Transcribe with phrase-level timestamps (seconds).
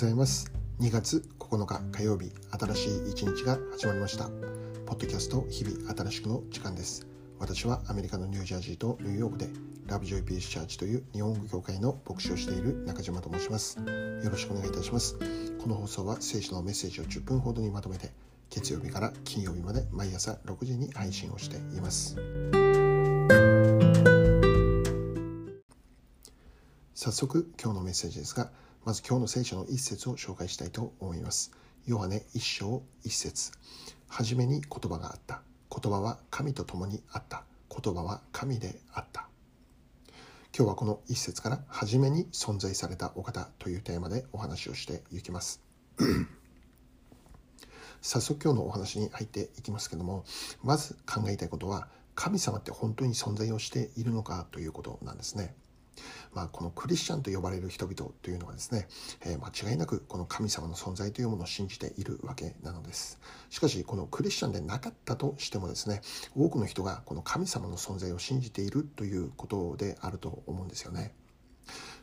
[0.00, 0.50] ございます。
[0.80, 4.30] 2月9日火曜日新しい一日が始まりました。
[4.86, 7.06] ポッドキャスト日々新しくの時間です。
[7.38, 9.50] 私はアメリカのニュージャージーとニューヨークで
[9.86, 13.78] ラブジョイピースチャーチという日本語教会の牧師をしている中島と申します。
[13.78, 15.18] よろしくお願いいたします。
[15.62, 18.10] この放送は聖書のメッセージを10分ほどにまとめて
[18.48, 22.16] 月曜日から金曜日まで毎朝6時に配信をしています。
[26.94, 28.50] 早速今日のメッセージですが
[28.84, 31.52] まず今日の聖書の一節を紹介したいと思います。
[31.84, 33.52] ヨハネ一章一節
[34.08, 35.42] はじめに言葉があった。
[35.70, 37.44] 言葉は神と共にあった。
[37.70, 39.28] 言葉は神であった。
[40.56, 45.60] 今日はこの一節から初めに存在されたお方というテーマでお話をしていきます。
[48.00, 50.24] 早速今日のお話に入っていきますけども
[50.62, 55.54] まず考えたいことは神様って本当に存在をしているのかということなんですね。
[56.32, 58.86] まあ、このクリスチャンと呼ばれる人々というのはですね、
[59.24, 63.18] えー、間違いなくこの神様の存在というものを信じているわけなのです。
[63.48, 66.02] しかし、このクリスチャンでなかったとしてもですね、
[66.36, 71.14] 多くの人がこの神様の存在を信じているということであると思うんですよね。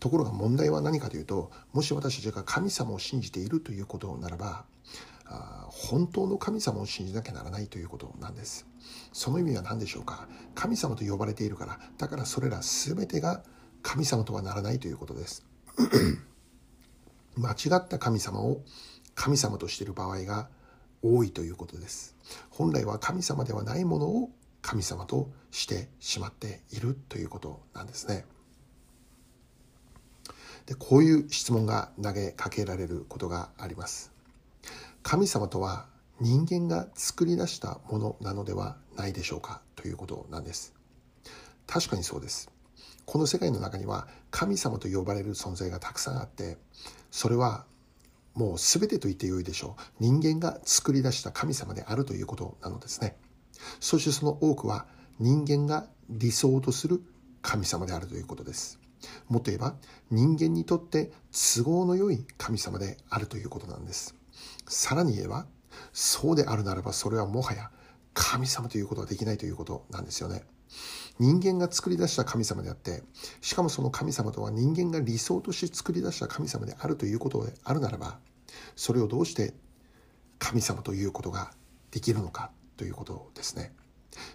[0.00, 4.64] ところが問題は何かというと、もし私たちが神様を信じているということならば、
[5.26, 8.66] あ本当の神様を信じなきゃならないということなんです。
[9.12, 10.28] その意味は何でしょうか？
[10.54, 13.42] 神様と呼ばれているから、だからそれら全てが
[13.82, 15.44] 神様とはならないということです。
[17.36, 18.62] 間違った神様を
[19.14, 20.48] 神様としている場合が
[21.02, 22.16] 多いということです。
[22.50, 24.30] 本来は神様ではないものを
[24.62, 28.24] 神様としてしまっているということなんですね。
[30.66, 34.12] でこういう質問が投げかけられることがあります。
[35.02, 35.86] 神様とは
[36.20, 40.74] 人間が作り出したものなのではないでしょうかということなんです。
[41.66, 42.50] 確かにそうです。
[43.08, 46.58] この世界の中には神様と呼ばれる存在がたくさんあって
[47.10, 47.64] それは
[48.34, 49.82] もう全てと言ってよいでしょう。
[49.98, 53.16] 人間が作り出した神様であるということなのですね。
[53.80, 54.86] そしてその多くは
[55.18, 57.00] 人間が理想とする
[57.40, 58.78] 神様であるということです。
[59.30, 59.74] もっと言えば
[60.10, 64.16] 人間にとって都合の良い神様であるということなんです。
[64.66, 65.46] さらに言えば
[65.94, 67.70] そうであるならばそれはもはや
[68.12, 70.44] 神様ということはできないということなんですよね。
[71.18, 73.02] 人間が作り出した神様であって、
[73.40, 78.18] しかもその神様とは人間が理想として作り出した神様であるということであるならば、
[78.76, 79.54] それをどうして
[80.38, 81.52] 神様ということが
[81.90, 83.72] できるのかということですね。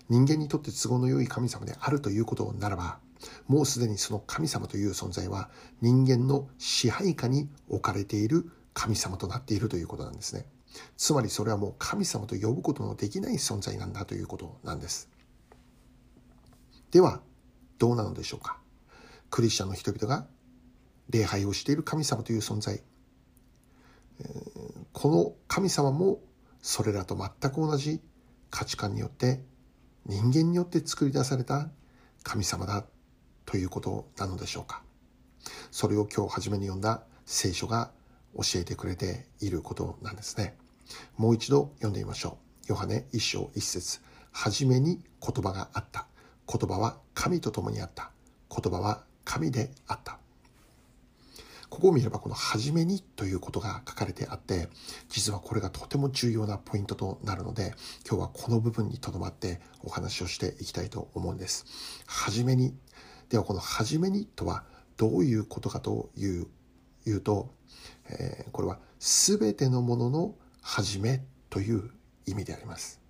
[0.09, 3.00] 人間にとって都合の良い神様であるということならば、
[3.47, 5.50] もうすでにその神様という存在は
[5.81, 10.45] 人間の支配下に置かれている神様となっているということなんですね。
[10.97, 15.09] つまりそれはもう神様と呼ぶことのできない存在なんだということなんです。
[16.94, 17.22] では
[17.80, 18.59] どうなのでしょうか？
[19.31, 20.28] クリスチャンの人々が
[21.09, 22.84] 礼拝をしている神様という存在。
[24.92, 26.20] この神様も
[26.62, 28.00] それらと全く同じ
[28.52, 29.42] 価値観によって
[30.06, 31.68] 人間によって作り出された
[32.22, 32.86] 神様だ
[33.46, 34.84] ということなのでしょうか？
[35.72, 37.90] それを今日初めに読んだ聖書が
[38.36, 40.56] 教えてくれていることなんですね。
[41.18, 42.38] もう一度読んでみましょ
[42.68, 42.70] う。
[42.70, 44.00] ヨハネ一章一節。
[44.31, 46.06] 初めに言葉があった。
[46.48, 48.12] 言葉は神と共にあった。
[48.50, 50.20] 言葉は神であった。
[51.70, 54.70] ここを見ればこの初めにということが書かれてあって、
[55.09, 57.74] 実はこれがとても重要なポイントとなるので、
[58.08, 61.66] 今日はこの部分にとどまってお話をしていきたいと思うんです。
[62.06, 62.75] 初めに。
[63.30, 64.64] ではこの初めにとは
[64.98, 66.46] どういうことかという
[67.08, 67.50] いうと、
[68.08, 71.90] えー、これは全てのものの始めという
[72.28, 73.02] 意味であります。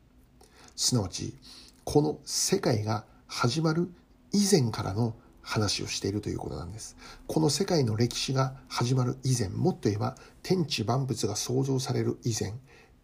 [0.76, 1.36] すなわち、
[1.84, 3.92] この世界が始まる
[4.32, 6.96] 以前からの話をしているということなんです。
[7.26, 12.54] この世界の歴史が始まる以前、もっと言えば天地万物が創造される以前、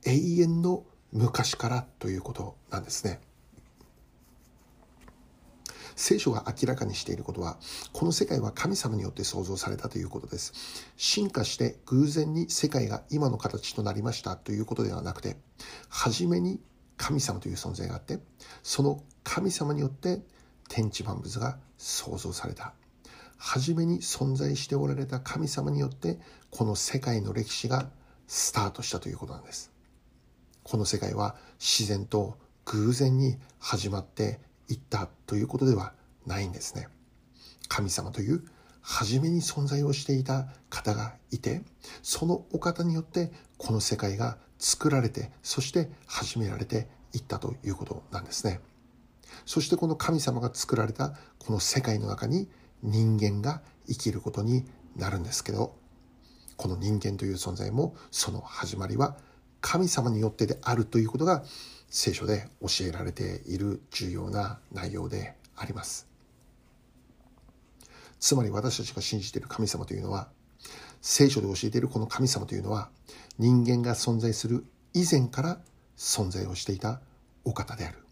[0.06, 3.20] 永遠の昔からということなんですね。
[5.96, 7.58] 聖書が明らかにしていることは、
[7.92, 10.54] この世界は神様によって創造されたということです。
[10.96, 15.38] 進化して偶然に世界が今の形となりましたということではなくて、
[15.90, 16.62] 初めに
[16.98, 18.20] 神様という存在があって、
[18.62, 20.24] その神様によって
[20.70, 22.74] 天地万物が創造された。
[23.38, 26.18] 初めに存在しておられた神様によって、
[26.50, 27.92] この世界の歴史が
[28.26, 29.72] スタートしたということなんです。
[30.64, 35.94] この世界は自然と偶然に始まっていったということでは
[36.25, 36.88] ないんですね。
[37.68, 38.44] 神様という
[38.82, 41.62] 初めに存在をしていた方がいて、
[42.02, 48.60] そのお方によってこの世界が作られて、そして始められていったということなんですね。
[49.45, 52.50] そしてこの神様が作られたこの世界の中に
[52.83, 54.65] 人間が生きることに
[54.95, 55.75] なるんですけど、
[56.57, 59.18] この人間という存在もその始まりは
[59.62, 61.44] 神様によってであるということが
[61.89, 66.07] 聖書で教えられている重要な内容であります。
[68.19, 70.30] つまり私たちが信じている神様というのは
[71.01, 72.89] 聖書で教えているこの神様というのは
[73.38, 75.62] 人間が存在する以前から
[75.97, 77.00] 存在をしていた
[77.45, 78.09] お方である。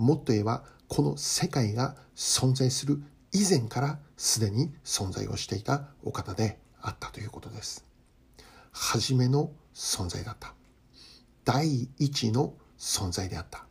[0.00, 3.02] もっと言えばこの世界が存在する
[3.32, 7.84] 以前からすでに存在をしていたお方であったということです。
[8.72, 10.54] 初めの存在だった。
[11.44, 13.66] 第一の存在であった。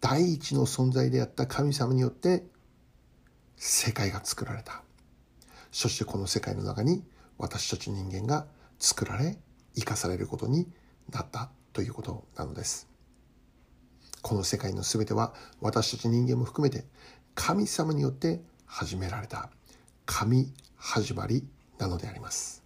[0.00, 2.44] 第一の存在であった神様によって
[3.56, 4.84] 世界が作られた。
[5.72, 7.02] そしてこの世界の中に
[7.36, 8.46] 私たち人間が
[8.78, 9.38] 作られ
[9.74, 10.68] 生かされることに
[11.10, 12.93] なったということなのです。
[14.24, 16.86] この世界の全ては私たち人間も含めて
[17.34, 19.50] 神様によって始められた
[20.06, 21.46] 神始まり
[21.78, 22.64] なのであります。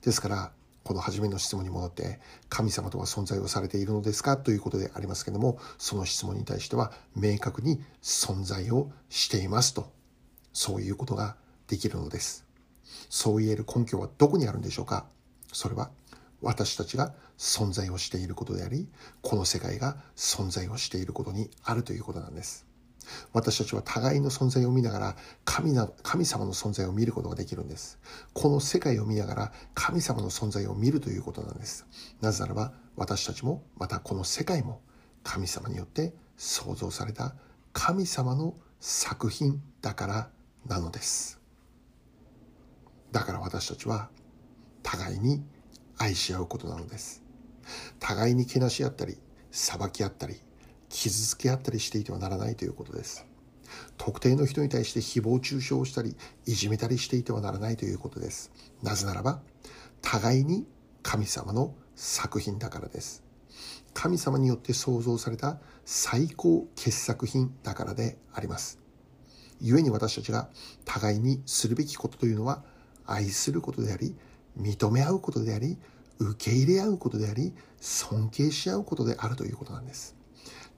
[0.00, 9.92] ですからこの初めの質問に戻って神様とは存在をされているのですかということでありますけどもその質問に対しては明確に存在をしていますと
[10.54, 11.36] そういうことが
[11.68, 12.46] できるのです。
[13.10, 15.04] そう言える根拠はどこにあるんでしょうか。
[15.52, 15.90] それは
[16.44, 18.86] 私たちが存在をしていることであり
[19.22, 22.66] この世界が存在をしていることにあるということなんです
[23.32, 27.98] 私たちは互いの存在を見ながら神な神様の存在を見ることができるんです。
[28.32, 31.86] この世界を見ながら神様の存在を見るということなんです。
[32.20, 34.80] なぜならば私たちもまたこの世界も
[35.22, 37.34] 神様によって創造された
[37.72, 40.30] 神様の作品だから
[40.66, 41.40] なのです。
[43.12, 44.08] だから私たちは
[44.82, 45.44] 互いに
[45.98, 47.22] 愛し合うことなのです。
[47.98, 49.16] 互いにけなし合ったり
[49.50, 50.40] 裁き合ったり
[50.88, 53.26] 傷つけ合ったりしていてはならないということです。
[53.96, 58.52] 特定の人に対して誹謗中傷をしたりいじめたりしていてはならないということです。
[58.82, 59.40] なぜならば
[60.02, 60.66] 互いに
[61.02, 63.22] 神様の作品だからです。
[63.92, 68.78] 神様によって創造された最高傑作品だからであります。
[69.60, 70.48] 故に私たちが
[70.84, 72.64] 互いにするべきことというのは
[73.06, 74.16] 愛することであり
[74.58, 75.78] 認め合うことであり
[76.18, 80.16] 受け入れ合うことであり尊敬し合うことであるということなんです。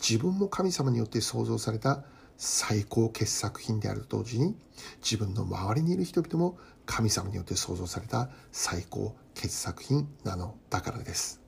[0.01, 2.05] 自分も神様によって創造された
[2.37, 4.57] 最高傑作品であると同時に
[5.03, 11.41] 自分の周りにいる人々も神様によって創造された最高傑作品なのだからです。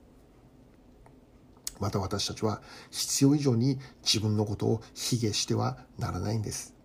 [1.79, 2.61] また私たちは
[2.91, 6.75] 必要以上に自分のことを卑下してはならないんです。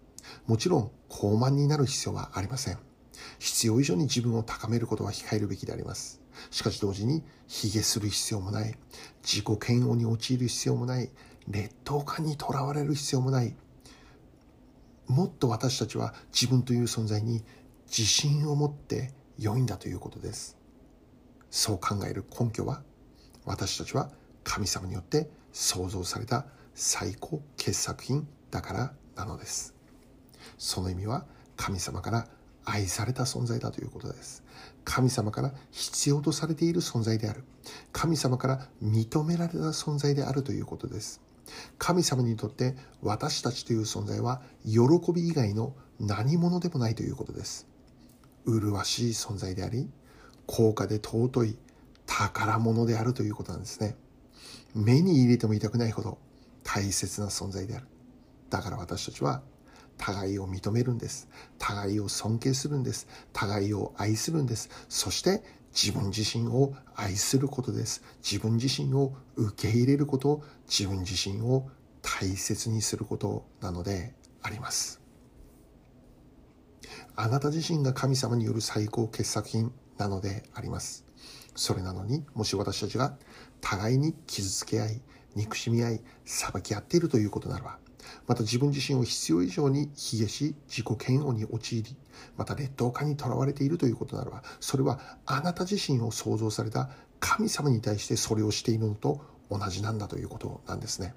[0.46, 2.78] もちろん高慢になる必要はありません。
[3.38, 6.20] 必要以上に自分を高めることは控えるべきであります。
[6.50, 8.74] しかし同時に卑下する必要もない。
[9.22, 11.10] 自己嫌悪に陥る必要もない。
[11.48, 13.54] 劣等感にとらわれる必要もない。
[15.06, 17.42] もっと私たちは自分という存在に
[17.86, 20.56] 自信を持って良いんだということです。
[21.50, 22.82] そう考える根拠は
[23.44, 24.10] 私たちは
[24.42, 29.74] 神様によって創造された最高傑作品だからなのです。
[30.58, 31.26] その意味は
[31.56, 32.26] 神様から
[32.64, 34.42] 愛された存在だということです
[34.84, 37.44] 神様から必要とされている存在である
[37.92, 41.22] 神様から認められた存在であるということです
[41.78, 47.66] 神様にとって私たちという存在は喜び以外の何者でもないということです。
[48.46, 49.88] 麗しい存在であり、
[50.46, 51.58] 高価で尊い
[52.06, 53.96] 宝物であるということなんですね。
[54.74, 56.18] 目に入れても痛くないほど
[56.62, 57.86] 大切な存在である。
[58.50, 59.42] だから私たちは
[59.98, 61.28] 互いを認めるんです。
[61.58, 63.06] 互いを尊敬するんです。
[63.32, 64.68] 互いを愛するんです。
[64.88, 65.42] そして
[65.74, 68.02] 自分自身を愛することです。
[68.22, 71.68] 自分自身を受け入れること、自分自身を
[72.02, 75.00] 大切にすることなのであります。
[77.16, 81.04] あなた自身が神様による最高傑作品なのであります。
[81.56, 83.16] それなのに、もし私たちが
[83.60, 85.02] 互いに傷つけ合い、
[85.34, 87.78] 憎しみ合い、裁き合っているということならば、
[88.26, 91.96] また自分自身を必要以上に卑下し自己嫌悪に陥り
[92.36, 99.20] また劣等感にとらわれているということならばそれはあなた自身を創造された神様に対してそれをしているのと
[99.50, 101.14] 同じなんだということなんですね。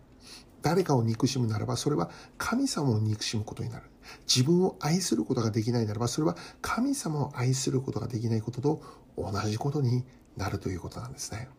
[0.62, 3.86] 誰かを憎しむならばそれは神様を憎しむことになる。
[4.28, 8.82] 自分を愛することができないならばそれは神様を愛することができないことと
[9.18, 11.50] 同じことになるということなんですね。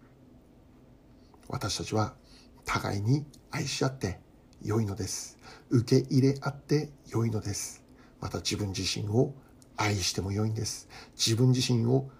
[1.49, 2.15] 私たちは
[2.65, 4.21] 互いに愛し合って
[4.63, 5.39] 良いのです。
[5.71, 7.85] 受け入れ合って良いのです。
[8.21, 9.33] また自分自身を
[9.77, 10.89] 愛しても良いんです。
[11.17, 12.11] 自分自身を好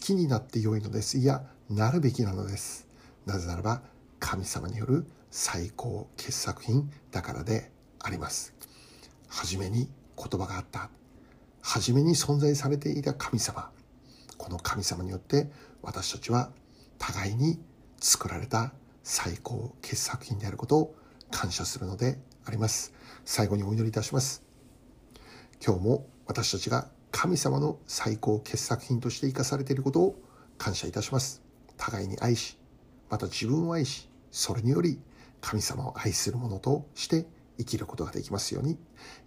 [0.00, 1.18] きになって良いのです。
[1.18, 2.88] いや、なるべきなのです。
[3.26, 3.82] なぜならば、
[4.18, 7.70] 神様による最高傑作品だからで
[8.00, 8.54] あります。
[9.28, 10.90] はじめに言葉があった。
[11.60, 13.70] はじめに存在されていた神様。
[14.36, 15.50] この神様によって
[15.82, 16.50] 私たちは
[16.98, 17.58] 互いに
[18.00, 18.72] 作られた
[19.02, 20.94] 最高傑作品であることを
[21.30, 22.92] 感謝するのであります。
[23.24, 24.42] 最後にお祈りいたします。
[25.64, 30.20] 今日も私たちが神様の最高傑作品として生かされていることを
[30.58, 31.42] 感謝いたします。
[31.76, 32.58] 互いに愛し
[33.10, 34.98] また自分を愛しそれにより
[35.40, 37.26] 神様を愛する者として
[37.58, 38.78] 生きることができますように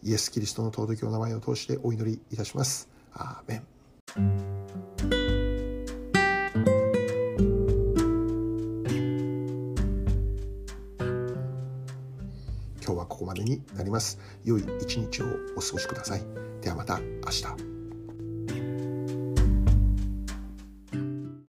[0.03, 2.89] イエス・キリストの尊きお名前を通してお祈りいたします。
[3.13, 3.63] アーメ
[5.43, 5.46] ン。
[13.17, 14.19] こまでになります。
[14.43, 16.21] 良い一日をお過ごしください。
[16.61, 17.76] ではまた明日。